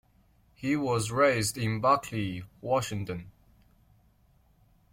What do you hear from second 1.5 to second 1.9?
in